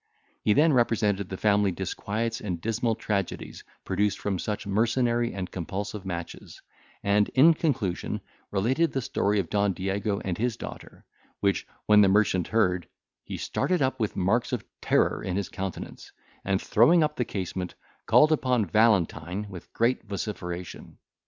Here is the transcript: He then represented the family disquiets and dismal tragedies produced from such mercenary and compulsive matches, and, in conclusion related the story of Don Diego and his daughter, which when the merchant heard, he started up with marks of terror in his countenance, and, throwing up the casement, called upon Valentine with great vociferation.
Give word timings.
He 0.41 0.53
then 0.53 0.73
represented 0.73 1.29
the 1.29 1.37
family 1.37 1.71
disquiets 1.71 2.41
and 2.41 2.59
dismal 2.59 2.95
tragedies 2.95 3.63
produced 3.85 4.17
from 4.17 4.39
such 4.39 4.65
mercenary 4.65 5.31
and 5.31 5.51
compulsive 5.51 6.07
matches, 6.07 6.59
and, 7.03 7.29
in 7.35 7.53
conclusion 7.53 8.19
related 8.49 8.93
the 8.93 9.01
story 9.03 9.37
of 9.39 9.51
Don 9.51 9.73
Diego 9.73 10.19
and 10.21 10.39
his 10.39 10.57
daughter, 10.57 11.05
which 11.39 11.67
when 11.85 12.01
the 12.01 12.07
merchant 12.09 12.47
heard, 12.47 12.87
he 13.23 13.37
started 13.37 13.83
up 13.83 13.99
with 13.99 14.15
marks 14.15 14.51
of 14.51 14.65
terror 14.81 15.21
in 15.21 15.35
his 15.35 15.49
countenance, 15.49 16.11
and, 16.43 16.59
throwing 16.59 17.03
up 17.03 17.15
the 17.15 17.23
casement, 17.23 17.75
called 18.07 18.31
upon 18.31 18.65
Valentine 18.65 19.45
with 19.51 19.71
great 19.71 20.01
vociferation. 20.05 20.97